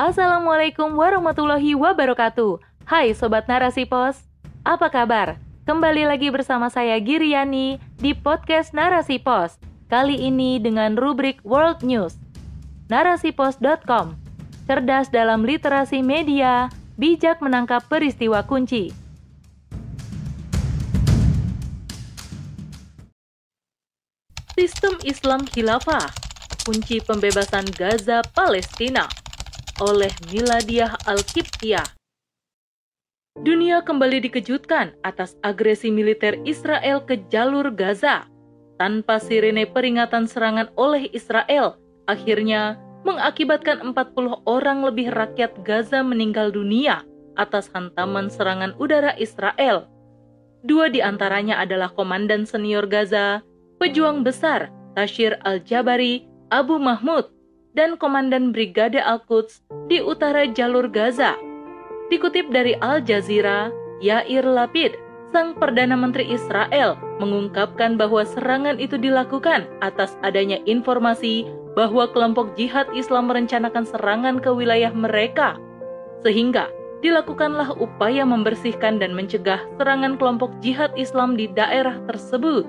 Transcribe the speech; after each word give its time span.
Assalamualaikum 0.00 0.96
warahmatullahi 0.96 1.76
wabarakatuh. 1.76 2.56
Hai 2.88 3.12
Sobat 3.12 3.44
Narasi 3.52 3.84
Pos, 3.84 4.24
apa 4.64 4.88
kabar? 4.88 5.36
Kembali 5.68 6.08
lagi 6.08 6.32
bersama 6.32 6.72
saya 6.72 6.96
Giriani 7.04 7.76
di 8.00 8.16
podcast 8.16 8.72
Narasi 8.72 9.20
Pos. 9.20 9.60
Kali 9.92 10.16
ini 10.16 10.56
dengan 10.56 10.96
rubrik 10.96 11.44
World 11.44 11.84
News. 11.84 12.16
Narasipos.com 12.88 14.16
Cerdas 14.64 15.12
dalam 15.12 15.44
literasi 15.44 16.00
media, 16.00 16.72
bijak 16.96 17.44
menangkap 17.44 17.84
peristiwa 17.84 18.40
kunci. 18.48 18.96
Sistem 24.56 24.96
Islam 25.04 25.44
Khilafah 25.44 26.08
Kunci 26.64 27.04
Pembebasan 27.04 27.68
Gaza 27.76 28.24
Palestina 28.32 29.19
oleh 29.80 30.12
Miladiah 30.28 30.92
Al-Kiptiah. 31.08 31.88
Dunia 33.40 33.80
kembali 33.80 34.28
dikejutkan 34.28 34.92
atas 35.00 35.40
agresi 35.40 35.88
militer 35.88 36.36
Israel 36.44 37.00
ke 37.00 37.24
jalur 37.32 37.72
Gaza. 37.72 38.28
Tanpa 38.76 39.16
sirene 39.16 39.64
peringatan 39.64 40.28
serangan 40.28 40.68
oleh 40.76 41.08
Israel, 41.16 41.80
akhirnya 42.04 42.76
mengakibatkan 43.08 43.80
40 43.96 44.44
orang 44.44 44.84
lebih 44.84 45.08
rakyat 45.12 45.56
Gaza 45.64 46.04
meninggal 46.04 46.52
dunia 46.52 47.00
atas 47.40 47.72
hantaman 47.72 48.28
serangan 48.28 48.76
udara 48.76 49.16
Israel. 49.16 49.88
Dua 50.60 50.92
di 50.92 51.00
antaranya 51.00 51.56
adalah 51.64 51.88
komandan 51.96 52.44
senior 52.44 52.84
Gaza, 52.84 53.40
pejuang 53.80 54.20
besar 54.20 54.68
Tashir 54.92 55.40
Al-Jabari, 55.48 56.28
Abu 56.52 56.76
Mahmud, 56.76 57.32
dan 57.74 57.94
Komandan 57.96 58.50
Brigade 58.50 58.98
Al-Quds 58.98 59.62
di 59.86 60.02
utara 60.02 60.46
jalur 60.50 60.90
Gaza. 60.90 61.38
Dikutip 62.10 62.50
dari 62.50 62.74
Al 62.82 63.02
Jazeera, 63.06 63.70
Yair 64.02 64.42
Lapid, 64.42 64.98
sang 65.30 65.54
Perdana 65.54 65.94
Menteri 65.94 66.26
Israel, 66.26 66.98
mengungkapkan 67.22 67.94
bahwa 67.94 68.26
serangan 68.26 68.82
itu 68.82 68.98
dilakukan 68.98 69.70
atas 69.78 70.18
adanya 70.26 70.58
informasi 70.66 71.46
bahwa 71.78 72.10
kelompok 72.10 72.58
jihad 72.58 72.90
Islam 72.90 73.30
merencanakan 73.30 73.86
serangan 73.86 74.42
ke 74.42 74.50
wilayah 74.50 74.90
mereka. 74.90 75.54
Sehingga 76.26 76.66
dilakukanlah 77.00 77.78
upaya 77.78 78.26
membersihkan 78.26 78.98
dan 78.98 79.14
mencegah 79.14 79.62
serangan 79.78 80.18
kelompok 80.18 80.50
jihad 80.58 80.90
Islam 80.98 81.38
di 81.38 81.46
daerah 81.46 81.96
tersebut. 82.10 82.66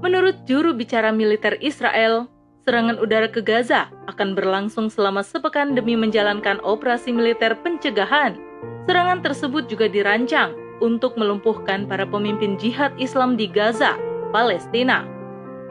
Menurut 0.00 0.36
juru 0.46 0.76
bicara 0.76 1.10
militer 1.10 1.56
Israel, 1.64 2.28
serangan 2.64 2.96
udara 2.96 3.28
ke 3.28 3.44
Gaza 3.44 3.92
akan 4.08 4.32
berlangsung 4.32 4.88
selama 4.88 5.20
sepekan 5.20 5.76
demi 5.76 5.94
menjalankan 5.94 6.58
operasi 6.64 7.12
militer 7.12 7.52
pencegahan. 7.60 8.40
Serangan 8.88 9.20
tersebut 9.20 9.68
juga 9.68 9.88
dirancang 9.88 10.56
untuk 10.80 11.16
melumpuhkan 11.16 11.84
para 11.84 12.08
pemimpin 12.08 12.56
jihad 12.56 12.92
Islam 12.96 13.36
di 13.36 13.48
Gaza, 13.48 13.96
Palestina. 14.32 15.04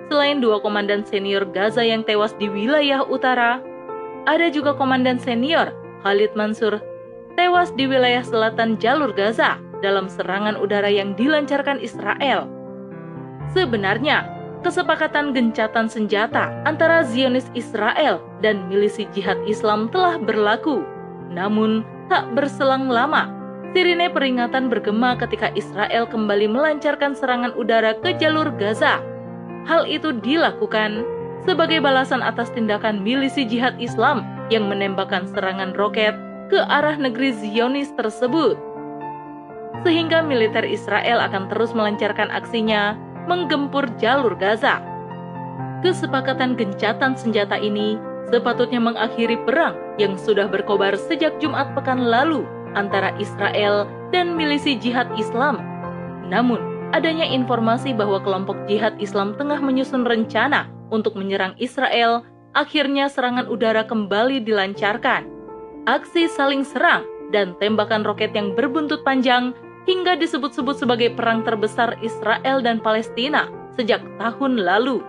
Selain 0.10 0.38
dua 0.38 0.62
komandan 0.62 1.02
senior 1.02 1.46
Gaza 1.50 1.82
yang 1.82 2.06
tewas 2.06 2.38
di 2.38 2.46
wilayah 2.50 3.02
utara, 3.06 3.62
ada 4.30 4.48
juga 4.54 4.78
komandan 4.78 5.18
senior 5.18 5.74
Khalid 6.06 6.38
Mansur 6.38 6.80
tewas 7.34 7.74
di 7.74 7.90
wilayah 7.90 8.22
selatan 8.22 8.78
jalur 8.78 9.10
Gaza 9.10 9.58
dalam 9.82 10.06
serangan 10.06 10.54
udara 10.58 10.88
yang 10.88 11.18
dilancarkan 11.18 11.82
Israel. 11.82 12.46
Sebenarnya, 13.52 14.33
kesepakatan 14.64 15.36
gencatan 15.36 15.92
senjata 15.92 16.50
antara 16.64 17.04
Zionis 17.04 17.52
Israel 17.54 18.24
dan 18.40 18.66
milisi 18.72 19.06
jihad 19.12 19.38
Islam 19.44 19.92
telah 19.92 20.16
berlaku. 20.18 20.82
Namun, 21.30 21.84
tak 22.08 22.32
berselang 22.34 22.88
lama, 22.88 23.28
sirine 23.76 24.08
peringatan 24.08 24.72
bergema 24.72 25.20
ketika 25.20 25.52
Israel 25.54 26.08
kembali 26.08 26.48
melancarkan 26.48 27.12
serangan 27.14 27.52
udara 27.60 28.00
ke 28.00 28.16
jalur 28.16 28.48
Gaza. 28.56 29.04
Hal 29.68 29.88
itu 29.88 30.16
dilakukan 30.24 31.04
sebagai 31.44 31.84
balasan 31.84 32.24
atas 32.24 32.52
tindakan 32.56 33.04
milisi 33.04 33.44
jihad 33.44 33.76
Islam 33.80 34.24
yang 34.48 34.68
menembakkan 34.72 35.28
serangan 35.28 35.76
roket 35.76 36.16
ke 36.48 36.60
arah 36.72 36.96
negeri 36.96 37.36
Zionis 37.36 37.92
tersebut. 37.96 38.56
Sehingga 39.84 40.24
militer 40.24 40.64
Israel 40.64 41.20
akan 41.20 41.52
terus 41.52 41.76
melancarkan 41.76 42.32
aksinya 42.32 42.96
menggempur 43.26 43.88
jalur 44.00 44.36
Gaza. 44.36 44.84
Kesepakatan 45.84 46.56
gencatan 46.56 47.20
senjata 47.20 47.60
ini 47.60 48.00
sepatutnya 48.32 48.80
mengakhiri 48.80 49.36
perang 49.44 49.76
yang 50.00 50.16
sudah 50.16 50.48
berkobar 50.48 50.96
sejak 50.96 51.36
Jumat 51.44 51.76
pekan 51.76 52.08
lalu 52.08 52.48
antara 52.74 53.14
Israel 53.22 53.86
dan 54.10 54.34
milisi 54.34 54.74
jihad 54.80 55.06
Islam. 55.20 55.62
Namun, 56.32 56.58
adanya 56.96 57.28
informasi 57.28 57.94
bahwa 57.94 58.24
kelompok 58.24 58.58
jihad 58.66 58.98
Islam 58.98 59.38
tengah 59.38 59.62
menyusun 59.62 60.08
rencana 60.08 60.72
untuk 60.90 61.14
menyerang 61.14 61.54
Israel, 61.62 62.26
akhirnya 62.58 63.10
serangan 63.10 63.46
udara 63.50 63.86
kembali 63.86 64.42
dilancarkan. 64.42 65.30
Aksi 65.84 66.32
saling 66.32 66.64
serang 66.64 67.04
dan 67.36 67.58
tembakan 67.60 68.08
roket 68.08 68.32
yang 68.32 68.56
berbuntut 68.56 69.04
panjang 69.04 69.52
hingga 69.84 70.16
disebut-sebut 70.16 70.80
sebagai 70.80 71.12
perang 71.16 71.44
terbesar 71.44 72.00
Israel 72.00 72.64
dan 72.64 72.80
Palestina 72.80 73.52
sejak 73.76 74.00
tahun 74.22 74.62
lalu, 74.62 75.02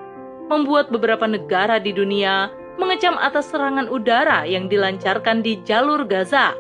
membuat 0.49 0.91
beberapa 0.91 1.25
negara 1.25 1.79
di 1.81 1.93
dunia 1.95 2.51
mengecam 2.77 3.15
atas 3.23 3.55
serangan 3.55 3.87
udara 3.87 4.43
yang 4.45 4.67
dilancarkan 4.67 5.41
di 5.45 5.63
jalur 5.63 6.03
Gaza. 6.05 6.57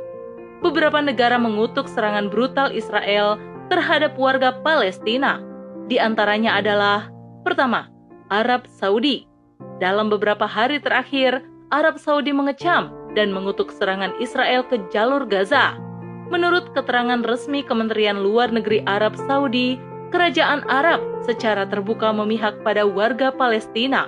Beberapa 0.62 1.02
negara 1.02 1.36
mengutuk 1.36 1.90
serangan 1.90 2.32
brutal 2.32 2.72
Israel 2.72 3.36
terhadap 3.68 4.16
warga 4.16 4.54
Palestina. 4.64 5.42
Di 5.90 6.00
antaranya 6.00 6.56
adalah 6.56 7.12
pertama, 7.44 7.92
Arab 8.32 8.64
Saudi. 8.70 9.28
Dalam 9.82 10.08
beberapa 10.08 10.48
hari 10.48 10.80
terakhir, 10.80 11.44
Arab 11.68 12.00
Saudi 12.00 12.32
mengecam 12.32 12.94
dan 13.12 13.34
mengutuk 13.34 13.68
serangan 13.74 14.14
Israel 14.22 14.64
ke 14.64 14.80
jalur 14.88 15.26
Gaza. 15.26 15.76
Menurut 16.32 16.72
keterangan 16.72 17.20
resmi 17.24 17.60
Kementerian 17.60 18.24
Luar 18.24 18.48
Negeri 18.48 18.80
Arab 18.88 19.16
Saudi, 19.28 19.76
Kerajaan 20.14 20.62
Arab 20.70 21.02
secara 21.26 21.66
terbuka 21.66 22.14
memihak 22.14 22.62
pada 22.62 22.86
warga 22.86 23.34
Palestina. 23.34 24.06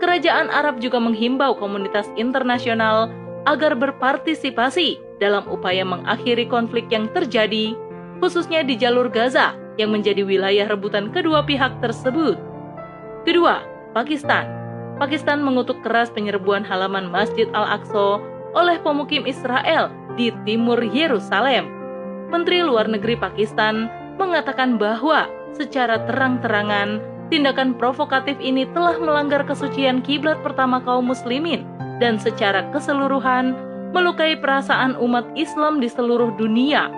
Kerajaan 0.00 0.48
Arab 0.48 0.80
juga 0.80 0.96
menghimbau 0.96 1.52
komunitas 1.60 2.08
internasional 2.16 3.12
agar 3.44 3.76
berpartisipasi 3.76 4.96
dalam 5.20 5.44
upaya 5.52 5.84
mengakhiri 5.84 6.48
konflik 6.48 6.88
yang 6.88 7.12
terjadi, 7.12 7.76
khususnya 8.24 8.64
di 8.64 8.72
jalur 8.80 9.12
Gaza 9.12 9.52
yang 9.76 9.92
menjadi 9.92 10.24
wilayah 10.24 10.64
rebutan 10.64 11.12
kedua 11.12 11.44
pihak 11.44 11.76
tersebut. 11.84 12.40
Kedua, 13.28 13.60
Pakistan. 13.92 14.48
Pakistan 14.96 15.44
mengutuk 15.44 15.76
keras 15.84 16.08
penyerbuan 16.08 16.64
halaman 16.64 17.12
Masjid 17.12 17.50
Al-Aqsa 17.52 18.22
oleh 18.54 18.78
pemukim 18.80 19.26
Israel 19.26 19.90
di 20.14 20.30
timur 20.46 20.78
Yerusalem. 20.80 21.68
Menteri 22.30 22.62
Luar 22.62 22.88
Negeri 22.88 23.18
Pakistan 23.18 23.86
mengatakan 24.16 24.78
bahwa 24.78 25.26
secara 25.54 26.02
terang-terangan 26.06 27.02
tindakan 27.30 27.74
provokatif 27.74 28.38
ini 28.38 28.66
telah 28.74 28.98
melanggar 28.98 29.42
kesucian 29.46 30.02
kiblat 30.02 30.38
pertama 30.42 30.82
kaum 30.82 31.10
muslimin 31.10 31.66
dan 32.02 32.18
secara 32.18 32.66
keseluruhan 32.74 33.54
melukai 33.94 34.34
perasaan 34.34 34.98
umat 34.98 35.22
Islam 35.38 35.78
di 35.78 35.86
seluruh 35.86 36.34
dunia. 36.34 36.90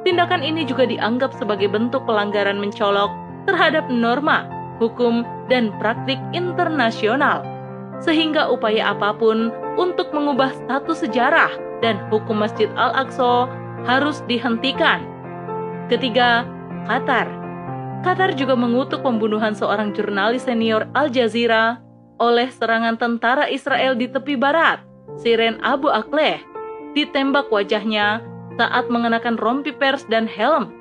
Tindakan 0.00 0.40
ini 0.40 0.64
juga 0.64 0.88
dianggap 0.88 1.36
sebagai 1.36 1.68
bentuk 1.68 2.08
pelanggaran 2.08 2.56
mencolok 2.56 3.12
terhadap 3.44 3.84
norma, 3.92 4.48
hukum, 4.80 5.20
dan 5.52 5.68
praktik 5.76 6.16
internasional. 6.32 7.44
Sehingga 8.00 8.48
upaya 8.48 8.96
apa 8.96 9.12
pun 9.12 9.52
untuk 9.80 10.12
mengubah 10.12 10.52
status 10.52 11.08
sejarah 11.08 11.48
dan 11.80 11.96
hukum 12.12 12.36
Masjid 12.36 12.68
Al-Aqsa 12.76 13.48
harus 13.88 14.20
dihentikan. 14.28 15.00
Ketiga, 15.88 16.44
Qatar. 16.84 17.24
Qatar 18.04 18.36
juga 18.36 18.52
mengutuk 18.52 19.00
pembunuhan 19.00 19.56
seorang 19.56 19.96
jurnalis 19.96 20.44
senior 20.44 20.84
Al 20.92 21.08
Jazeera 21.08 21.80
oleh 22.20 22.52
serangan 22.52 23.00
tentara 23.00 23.48
Israel 23.48 23.96
di 23.96 24.04
tepi 24.04 24.36
barat, 24.36 24.84
Siren 25.16 25.56
Abu 25.64 25.88
Akleh, 25.88 26.44
ditembak 26.92 27.48
wajahnya 27.48 28.20
saat 28.60 28.92
mengenakan 28.92 29.40
rompi 29.40 29.72
pers 29.72 30.04
dan 30.12 30.28
helm. 30.28 30.76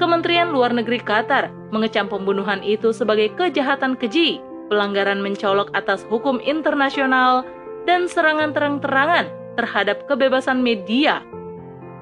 Kementerian 0.00 0.48
Luar 0.48 0.72
Negeri 0.72 1.04
Qatar 1.04 1.52
mengecam 1.68 2.08
pembunuhan 2.08 2.64
itu 2.64 2.96
sebagai 2.96 3.28
kejahatan 3.36 4.00
keji, 4.00 4.40
pelanggaran 4.72 5.20
mencolok 5.20 5.68
atas 5.76 6.08
hukum 6.08 6.40
internasional, 6.40 7.44
dan 7.88 8.04
serangan 8.04 8.52
terang-terangan 8.52 9.32
terhadap 9.56 10.04
kebebasan 10.04 10.60
media. 10.60 11.24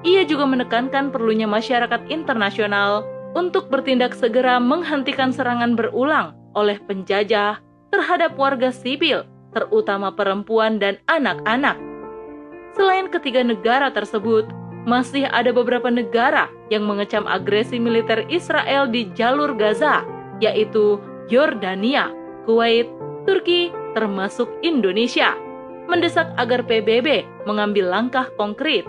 Ia 0.03 0.27
juga 0.27 0.43
menekankan 0.43 1.09
perlunya 1.15 1.47
masyarakat 1.47 2.11
internasional 2.11 3.07
untuk 3.33 3.71
bertindak 3.71 4.11
segera 4.11 4.59
menghentikan 4.59 5.31
serangan 5.31 5.79
berulang 5.79 6.35
oleh 6.53 6.75
penjajah 6.83 7.63
terhadap 7.89 8.35
warga 8.35 8.69
sipil, 8.69 9.23
terutama 9.55 10.11
perempuan 10.11 10.77
dan 10.77 10.99
anak-anak. 11.07 11.79
Selain 12.75 13.07
ketiga 13.09 13.41
negara 13.41 13.89
tersebut, 13.89 14.45
masih 14.85 15.25
ada 15.33 15.49
beberapa 15.49 15.89
negara 15.89 16.51
yang 16.69 16.85
mengecam 16.85 17.25
agresi 17.25 17.81
militer 17.81 18.27
Israel 18.29 18.85
di 18.85 19.09
jalur 19.17 19.55
Gaza, 19.57 20.05
yaitu 20.43 21.01
Yordania, 21.27 22.13
Kuwait, 22.45 22.85
Turki, 23.25 23.73
termasuk 23.97 24.47
Indonesia, 24.61 25.35
mendesak 25.87 26.27
agar 26.35 26.61
PBB 26.67 27.23
mengambil 27.47 27.87
langkah 27.87 28.27
konkret. 28.35 28.83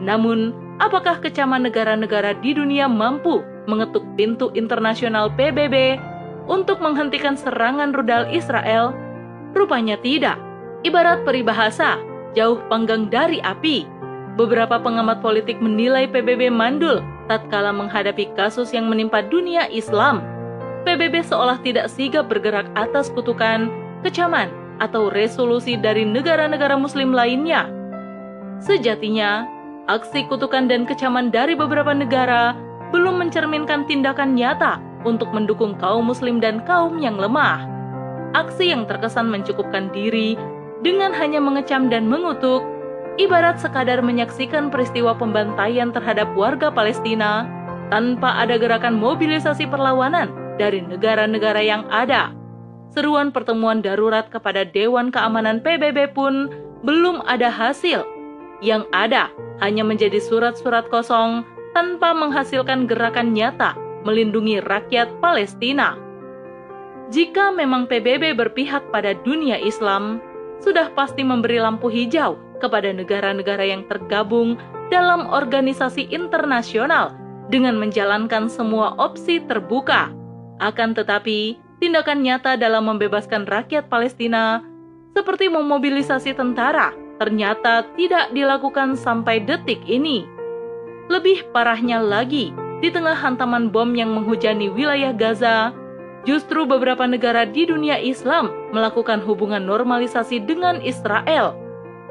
Namun, 0.00 0.56
apakah 0.80 1.20
kecaman 1.20 1.68
negara-negara 1.68 2.34
di 2.40 2.56
dunia 2.56 2.88
mampu 2.88 3.44
mengetuk 3.68 4.02
pintu 4.16 4.48
internasional 4.56 5.28
PBB 5.36 6.00
untuk 6.48 6.80
menghentikan 6.80 7.36
serangan 7.36 7.92
rudal 7.92 8.26
Israel? 8.32 8.96
Rupanya 9.52 10.00
tidak. 10.00 10.40
Ibarat 10.80 11.28
peribahasa, 11.28 12.00
jauh 12.32 12.58
panggang 12.72 13.12
dari 13.12 13.38
api. 13.44 13.84
Beberapa 14.40 14.80
pengamat 14.80 15.20
politik 15.20 15.60
menilai 15.60 16.08
PBB 16.08 16.48
mandul 16.48 17.04
tatkala 17.28 17.70
menghadapi 17.70 18.32
kasus 18.34 18.72
yang 18.72 18.88
menimpa 18.88 19.20
dunia 19.22 19.68
Islam. 19.68 20.24
PBB 20.88 21.20
seolah 21.22 21.60
tidak 21.60 21.92
sigap 21.92 22.32
bergerak 22.32 22.64
atas 22.72 23.12
kutukan, 23.12 23.68
kecaman, 24.00 24.48
atau 24.80 25.12
resolusi 25.12 25.76
dari 25.76 26.02
negara-negara 26.02 26.74
muslim 26.74 27.12
lainnya. 27.12 27.68
Sejatinya, 28.60 29.44
aksi 29.86 30.26
kutukan 30.26 30.68
dan 30.68 30.88
kecaman 30.88 31.28
dari 31.28 31.52
beberapa 31.52 31.92
negara 31.92 32.56
belum 32.90 33.20
mencerminkan 33.22 33.86
tindakan 33.86 34.34
nyata 34.34 34.80
untuk 35.04 35.30
mendukung 35.32 35.76
kaum 35.78 36.08
muslim 36.08 36.42
dan 36.42 36.60
kaum 36.66 37.00
yang 37.00 37.16
lemah. 37.16 37.64
Aksi 38.36 38.72
yang 38.72 38.84
terkesan 38.84 39.30
mencukupkan 39.30 39.92
diri 39.92 40.36
dengan 40.80 41.12
hanya 41.12 41.40
mengecam 41.40 41.92
dan 41.92 42.08
mengutuk, 42.08 42.64
ibarat 43.20 43.60
sekadar 43.60 44.00
menyaksikan 44.00 44.72
peristiwa 44.72 45.12
pembantaian 45.12 45.92
terhadap 45.92 46.30
warga 46.32 46.72
Palestina 46.72 47.44
tanpa 47.92 48.38
ada 48.38 48.56
gerakan 48.56 48.96
mobilisasi 48.96 49.66
perlawanan 49.66 50.30
dari 50.56 50.80
negara-negara 50.84 51.60
yang 51.60 51.84
ada. 51.90 52.39
Seruan 52.90 53.30
pertemuan 53.30 53.78
darurat 53.78 54.26
kepada 54.26 54.66
Dewan 54.66 55.14
Keamanan 55.14 55.62
PBB 55.62 56.10
pun 56.10 56.50
belum 56.82 57.22
ada 57.22 57.46
hasil. 57.46 58.02
Yang 58.60 58.90
ada 58.90 59.30
hanya 59.62 59.86
menjadi 59.86 60.18
surat-surat 60.18 60.90
kosong 60.90 61.46
tanpa 61.72 62.10
menghasilkan 62.10 62.90
gerakan 62.90 63.30
nyata 63.30 63.78
melindungi 64.02 64.58
rakyat 64.64 65.06
Palestina. 65.22 65.94
Jika 67.10 67.54
memang 67.54 67.86
PBB 67.86 68.34
berpihak 68.34 68.90
pada 68.90 69.14
dunia 69.22 69.58
Islam, 69.58 70.22
sudah 70.62 70.90
pasti 70.94 71.22
memberi 71.22 71.58
lampu 71.58 71.90
hijau 71.90 72.38
kepada 72.58 72.90
negara-negara 72.90 73.64
yang 73.64 73.82
tergabung 73.88 74.58
dalam 74.92 75.26
organisasi 75.30 76.10
internasional 76.10 77.14
dengan 77.50 77.78
menjalankan 77.78 78.46
semua 78.46 78.94
opsi 78.98 79.42
terbuka. 79.42 80.12
Akan 80.60 80.92
tetapi, 80.92 81.56
tindakan 81.80 82.22
nyata 82.22 82.60
dalam 82.60 82.86
membebaskan 82.86 83.48
rakyat 83.48 83.88
Palestina 83.88 84.62
seperti 85.16 85.50
memobilisasi 85.50 86.36
tentara 86.36 86.94
ternyata 87.20 87.84
tidak 88.00 88.32
dilakukan 88.32 88.96
sampai 88.96 89.44
detik 89.44 89.84
ini. 89.84 90.24
Lebih 91.12 91.52
parahnya 91.52 92.00
lagi, 92.00 92.56
di 92.80 92.88
tengah 92.88 93.12
hantaman 93.12 93.68
bom 93.68 93.92
yang 93.92 94.16
menghujani 94.16 94.72
wilayah 94.72 95.12
Gaza, 95.12 95.76
justru 96.24 96.64
beberapa 96.64 97.04
negara 97.04 97.44
di 97.44 97.68
dunia 97.68 98.00
Islam 98.00 98.48
melakukan 98.72 99.20
hubungan 99.20 99.60
normalisasi 99.68 100.40
dengan 100.48 100.80
Israel. 100.80 101.52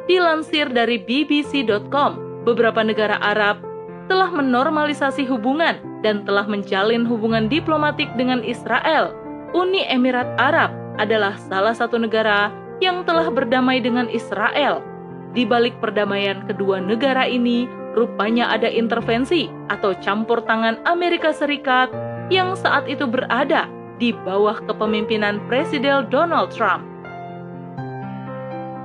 Dilansir 0.06 0.70
dari 0.70 1.02
BBC.com, 1.02 2.46
beberapa 2.46 2.86
negara 2.86 3.18
Arab 3.18 3.66
telah 4.10 4.30
menormalisasi 4.30 5.26
hubungan 5.26 5.78
dan 6.02 6.26
telah 6.26 6.46
menjalin 6.46 7.06
hubungan 7.06 7.50
diplomatik 7.50 8.10
dengan 8.18 8.42
Israel. 8.46 9.14
Uni 9.50 9.82
Emirat 9.90 10.30
Arab 10.38 10.70
adalah 11.02 11.34
salah 11.50 11.74
satu 11.74 11.98
negara 11.98 12.54
yang 12.84 13.02
telah 13.02 13.34
berdamai 13.34 13.82
dengan 13.82 14.06
Israel. 14.14 14.86
Di 15.34 15.42
balik 15.46 15.78
perdamaian 15.82 16.46
kedua 16.46 16.78
negara 16.78 17.26
ini, 17.26 17.66
rupanya 17.98 18.54
ada 18.54 18.70
intervensi 18.70 19.50
atau 19.74 19.98
campur 20.02 20.46
tangan 20.46 20.78
Amerika 20.86 21.34
Serikat 21.34 21.90
yang 22.30 22.54
saat 22.54 22.86
itu 22.86 23.10
berada 23.10 23.66
di 23.98 24.14
bawah 24.14 24.62
kepemimpinan 24.70 25.42
Presiden 25.50 26.06
Donald 26.14 26.54
Trump. 26.54 26.86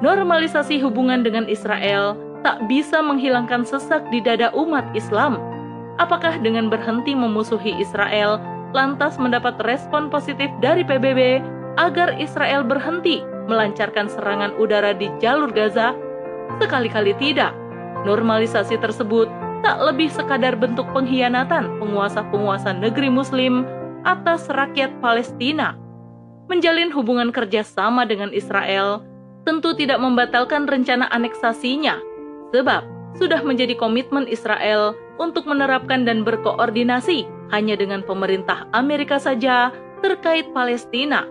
Normalisasi 0.00 0.80
hubungan 0.80 1.24
dengan 1.24 1.44
Israel 1.48 2.16
tak 2.44 2.60
bisa 2.68 3.00
menghilangkan 3.00 3.64
sesak 3.64 4.04
di 4.12 4.20
dada 4.20 4.52
umat 4.56 4.84
Islam. 4.92 5.40
Apakah 5.96 6.40
dengan 6.40 6.68
berhenti 6.68 7.12
memusuhi 7.12 7.72
Israel 7.80 8.36
lantas 8.74 9.16
mendapat 9.16 9.54
respon 9.62 10.10
positif 10.10 10.50
dari 10.58 10.82
PBB 10.82 11.40
agar 11.78 12.18
Israel 12.18 12.66
berhenti 12.66 13.22
melancarkan 13.46 14.10
serangan 14.10 14.52
udara 14.58 14.92
di 14.92 15.06
jalur 15.22 15.54
Gaza? 15.54 15.94
Sekali-kali 16.58 17.14
tidak 17.16 17.64
Normalisasi 18.04 18.76
tersebut 18.84 19.32
tak 19.64 19.80
lebih 19.80 20.12
sekadar 20.12 20.52
bentuk 20.60 20.84
pengkhianatan 20.92 21.80
penguasa-penguasa 21.80 22.76
negeri 22.76 23.08
Muslim 23.08 23.64
atas 24.04 24.52
rakyat 24.52 24.92
Palestina. 25.00 25.72
Menjalin 26.52 26.92
hubungan 26.92 27.32
kerjasama 27.32 28.04
dengan 28.04 28.28
Israel 28.36 29.00
tentu 29.48 29.72
tidak 29.72 29.96
membatalkan 30.04 30.68
rencana 30.68 31.08
aneksasinya, 31.08 31.96
sebab 32.52 32.84
sudah 33.16 33.40
menjadi 33.40 33.72
komitmen 33.80 34.28
Israel 34.28 34.92
untuk 35.16 35.48
menerapkan 35.48 36.04
dan 36.04 36.28
berkoordinasi 36.28 37.24
hanya 37.52 37.76
dengan 37.76 38.00
pemerintah 38.00 38.68
Amerika 38.72 39.20
saja 39.20 39.74
terkait 40.00 40.48
Palestina. 40.52 41.24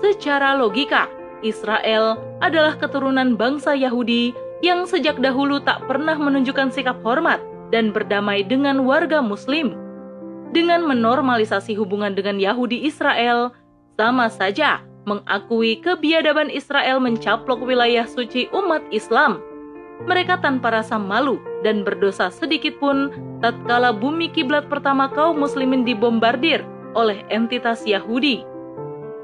Secara 0.00 0.56
logika, 0.56 1.08
Israel 1.44 2.16
adalah 2.40 2.76
keturunan 2.80 3.36
bangsa 3.36 3.76
Yahudi 3.76 4.32
yang 4.64 4.88
sejak 4.88 5.20
dahulu 5.20 5.60
tak 5.60 5.84
pernah 5.84 6.16
menunjukkan 6.16 6.72
sikap 6.72 7.00
hormat 7.04 7.40
dan 7.68 7.92
berdamai 7.92 8.40
dengan 8.44 8.88
warga 8.88 9.20
Muslim. 9.20 9.76
Dengan 10.56 10.86
menormalisasi 10.86 11.76
hubungan 11.76 12.14
dengan 12.16 12.38
Yahudi 12.38 12.86
Israel, 12.86 13.52
sama 13.98 14.30
saja 14.30 14.80
mengakui 15.04 15.78
kebiadaban 15.84 16.48
Israel 16.48 17.02
mencaplok 17.02 17.60
wilayah 17.60 18.08
suci 18.08 18.48
umat 18.54 18.80
Islam. 18.88 19.42
Mereka 20.08 20.40
tanpa 20.40 20.80
rasa 20.80 20.96
malu 20.96 21.38
dan 21.64 21.82
berdosa 21.82 22.28
sedikit 22.28 22.76
pun 22.76 23.10
tatkala 23.40 23.90
bumi 23.96 24.28
kiblat 24.30 24.68
pertama 24.68 25.08
kaum 25.08 25.40
muslimin 25.40 25.82
dibombardir 25.82 26.60
oleh 26.92 27.24
entitas 27.32 27.82
Yahudi. 27.88 28.44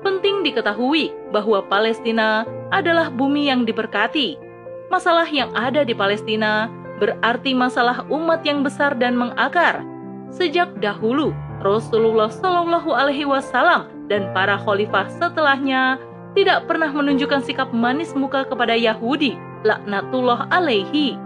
Penting 0.01 0.41
diketahui 0.41 1.13
bahwa 1.31 1.61
Palestina 1.69 2.49
adalah 2.73 3.13
bumi 3.13 3.53
yang 3.53 3.69
diberkati, 3.69 4.41
masalah 4.89 5.29
yang 5.29 5.53
ada 5.53 5.85
di 5.85 5.93
Palestina 5.93 6.73
berarti 6.97 7.53
masalah 7.53 8.05
umat 8.09 8.41
yang 8.45 8.65
besar 8.65 8.97
dan 8.97 9.17
mengakar. 9.17 9.85
Sejak 10.33 10.73
dahulu, 10.81 11.37
Rasulullah 11.61 12.33
Shallallahu 12.33 12.93
Alaihi 12.97 13.29
Wasallam 13.29 14.09
dan 14.09 14.33
para 14.33 14.57
khalifah 14.57 15.09
setelahnya 15.21 16.01
tidak 16.33 16.71
pernah 16.71 16.91
menunjukkan 16.91 17.43
sikap 17.43 17.75
manis 17.75 18.15
muka 18.15 18.47
kepada 18.47 18.73
Yahudi, 18.79 19.35
laknatullah 19.67 20.47
alaihi. 20.55 21.19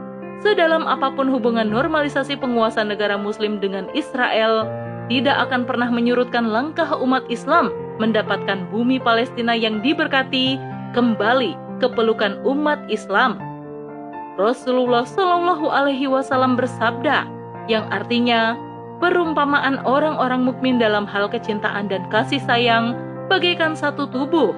Sedalam 0.45 0.85
apa 0.85 1.09
pun 1.17 1.33
hubungan 1.33 1.67
normalisasi 1.67 2.37
penguasa 2.37 2.85
negara 2.85 3.17
Muslim 3.17 3.59
dengan 3.59 3.89
Israel, 3.97 4.69
tidak 5.09 5.49
akan 5.49 5.65
pernah 5.65 5.89
menyurutkan 5.89 6.53
langkah 6.53 6.93
umat 7.01 7.25
Islam 7.33 7.73
mendapatkan 7.97 8.69
bumi 8.69 9.01
Palestina 9.01 9.57
yang 9.57 9.81
diberkati 9.81 10.61
kembali 10.93 11.81
ke 11.81 11.89
pelukan 11.91 12.39
umat 12.45 12.81
Islam 12.93 13.41
Rasulullah 14.35 15.07
Shallallahu 15.07 15.71
Alaihi 15.71 16.11
Wasallam 16.11 16.59
bersabda, 16.59 17.31
yang 17.71 17.87
artinya 17.95 18.59
perumpamaan 18.99 19.79
orang-orang 19.87 20.43
mukmin 20.43 20.83
dalam 20.83 21.07
hal 21.07 21.31
kecintaan 21.31 21.87
dan 21.87 22.03
kasih 22.11 22.43
sayang 22.43 22.99
bagaikan 23.31 23.79
satu 23.79 24.11
tubuh. 24.11 24.51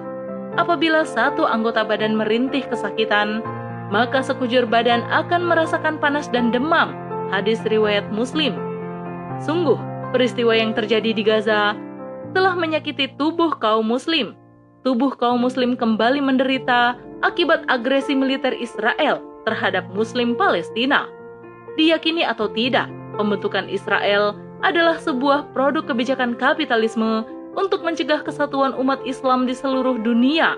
Apabila 0.57 1.05
satu 1.05 1.45
anggota 1.45 1.85
badan 1.85 2.17
merintih 2.17 2.65
kesakitan, 2.65 3.45
maka 3.91 4.23
sekujur 4.23 4.67
badan 4.67 5.07
akan 5.09 5.47
merasakan 5.47 5.99
panas 6.03 6.27
dan 6.31 6.51
demam. 6.51 6.95
Hadis 7.31 7.63
riwayat 7.67 8.07
Muslim. 8.15 8.55
Sungguh, 9.43 9.79
peristiwa 10.15 10.55
yang 10.55 10.73
terjadi 10.73 11.11
di 11.11 11.23
Gaza 11.27 11.75
telah 12.33 12.55
menyakiti 12.55 13.11
tubuh 13.19 13.55
kaum 13.59 13.87
Muslim. 13.87 14.39
Tubuh 14.87 15.15
kaum 15.19 15.43
Muslim 15.43 15.75
kembali 15.75 16.23
menderita 16.23 16.95
akibat 17.27 17.67
agresi 17.67 18.15
militer 18.15 18.55
Israel 18.55 19.19
terhadap 19.43 19.87
Muslim 19.91 20.39
Palestina. 20.39 21.11
Diyakini 21.75 22.23
atau 22.23 22.47
tidak, 22.51 22.87
pembentukan 23.19 23.67
Israel 23.67 24.39
adalah 24.63 24.97
sebuah 25.03 25.53
produk 25.53 25.85
kebijakan 25.85 26.39
kapitalisme 26.39 27.27
untuk 27.57 27.83
mencegah 27.83 28.23
kesatuan 28.23 28.77
umat 28.77 29.03
Islam 29.05 29.45
di 29.45 29.55
seluruh 29.57 29.99
dunia. 30.01 30.57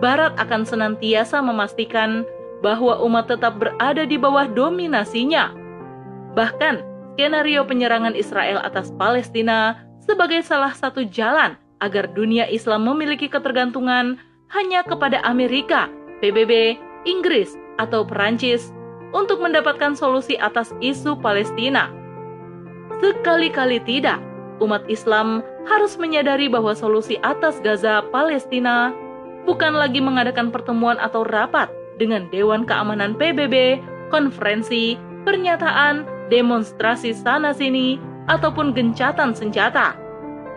Barat 0.00 0.32
akan 0.40 0.64
senantiasa 0.64 1.44
memastikan 1.44 2.24
bahwa 2.62 2.96
umat 3.02 3.28
tetap 3.28 3.58
berada 3.58 4.06
di 4.06 4.16
bawah 4.16 4.46
dominasinya. 4.46 5.52
Bahkan, 6.38 6.80
skenario 7.12 7.66
penyerangan 7.66 8.16
Israel 8.16 8.62
atas 8.62 8.94
Palestina 8.96 9.82
sebagai 10.00 10.40
salah 10.46 10.72
satu 10.72 11.04
jalan 11.04 11.58
agar 11.82 12.08
dunia 12.14 12.46
Islam 12.48 12.86
memiliki 12.86 13.26
ketergantungan 13.26 14.16
hanya 14.54 14.80
kepada 14.86 15.18
Amerika, 15.26 15.90
PBB, 16.22 16.78
Inggris, 17.04 17.58
atau 17.82 18.06
Perancis 18.06 18.70
untuk 19.10 19.42
mendapatkan 19.42 19.98
solusi 19.98 20.38
atas 20.38 20.70
isu 20.78 21.18
Palestina. 21.18 21.90
Sekali-kali 23.02 23.82
tidak, 23.82 24.22
umat 24.62 24.86
Islam 24.86 25.42
harus 25.66 25.98
menyadari 25.98 26.46
bahwa 26.46 26.72
solusi 26.72 27.18
atas 27.26 27.58
Gaza 27.60 28.06
Palestina 28.14 28.94
bukan 29.42 29.74
lagi 29.74 29.98
mengadakan 29.98 30.54
pertemuan 30.54 30.96
atau 31.02 31.26
rapat 31.26 31.66
dengan 31.96 32.28
Dewan 32.32 32.64
Keamanan 32.64 33.16
PBB, 33.16 33.80
konferensi, 34.12 34.96
pernyataan, 35.24 36.04
demonstrasi 36.28 37.16
sana-sini, 37.16 38.00
ataupun 38.30 38.70
gencatan 38.72 39.34
senjata. 39.34 39.98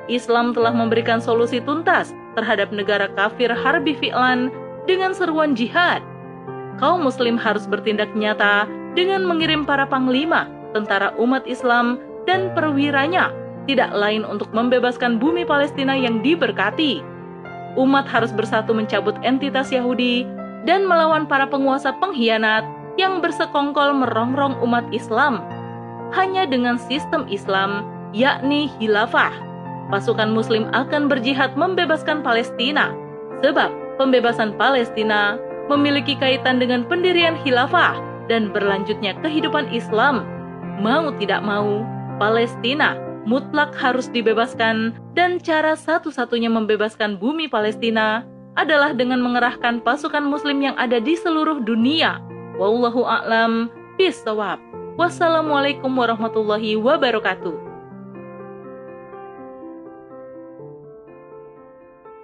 Islam 0.06 0.54
telah 0.54 0.70
memberikan 0.70 1.18
solusi 1.18 1.58
tuntas 1.64 2.14
terhadap 2.38 2.70
negara 2.70 3.10
kafir 3.18 3.50
Harbi 3.50 3.98
Fi'lan 3.98 4.54
dengan 4.86 5.18
seruan 5.18 5.58
jihad. 5.58 6.04
Kaum 6.78 7.02
muslim 7.02 7.40
harus 7.40 7.66
bertindak 7.66 8.12
nyata 8.14 8.70
dengan 8.94 9.26
mengirim 9.26 9.66
para 9.66 9.88
panglima, 9.90 10.46
tentara 10.76 11.16
umat 11.18 11.42
Islam, 11.50 11.98
dan 12.30 12.54
perwiranya, 12.54 13.34
tidak 13.66 13.90
lain 13.96 14.22
untuk 14.28 14.52
membebaskan 14.54 15.18
bumi 15.18 15.42
Palestina 15.48 15.98
yang 15.98 16.22
diberkati. 16.22 17.02
Umat 17.76 18.06
harus 18.06 18.30
bersatu 18.32 18.72
mencabut 18.72 19.18
entitas 19.26 19.74
Yahudi 19.74 20.24
dan 20.66 20.86
melawan 20.90 21.30
para 21.30 21.46
penguasa 21.46 21.94
pengkhianat 22.02 22.66
yang 22.98 23.22
bersekongkol 23.22 23.94
merongrong 23.94 24.58
umat 24.66 24.84
Islam. 24.92 25.42
Hanya 26.14 26.46
dengan 26.46 26.78
sistem 26.78 27.26
Islam, 27.30 27.86
yakni 28.14 28.70
hilafah, 28.78 29.34
pasukan 29.90 30.32
muslim 30.34 30.70
akan 30.74 31.10
berjihad 31.10 31.54
membebaskan 31.58 32.26
Palestina. 32.26 32.94
Sebab 33.46 33.98
pembebasan 34.02 34.56
Palestina 34.56 35.38
memiliki 35.70 36.18
kaitan 36.18 36.62
dengan 36.62 36.86
pendirian 36.86 37.36
hilafah 37.36 37.98
dan 38.32 38.50
berlanjutnya 38.50 39.18
kehidupan 39.22 39.70
Islam. 39.70 40.26
Mau 40.82 41.14
tidak 41.20 41.42
mau, 41.44 41.84
Palestina 42.18 42.96
mutlak 43.26 43.74
harus 43.74 44.08
dibebaskan 44.14 44.94
dan 45.18 45.42
cara 45.42 45.74
satu-satunya 45.74 46.48
membebaskan 46.48 47.18
bumi 47.18 47.50
Palestina 47.50 48.22
adalah 48.56 48.96
dengan 48.96 49.20
mengerahkan 49.20 49.84
pasukan 49.84 50.24
muslim 50.24 50.64
yang 50.64 50.76
ada 50.80 51.00
di 51.00 51.16
seluruh 51.20 51.64
dunia 51.64 52.24
Wallahu 52.56 53.04
a'lam 53.04 53.68
bisawab. 54.00 54.64
Wassalamualaikum 54.96 55.92
warahmatullahi 55.92 56.80
wabarakatuh. 56.80 57.52